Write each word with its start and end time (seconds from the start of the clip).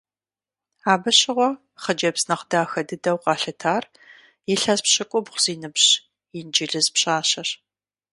Абы 0.91 1.09
щыгъуэ 1.19 1.49
хъыджэбз 1.81 2.23
нэхъ 2.29 2.43
дахэ 2.49 2.81
дыдэу 2.87 3.17
къалъытар 3.23 3.83
илъэс 4.53 4.79
пщыкӏубгъу 4.85 5.39
зи 5.43 5.53
ныбжь 5.61 5.87
инджылыз 6.39 6.87
пщащэщ. 6.93 7.49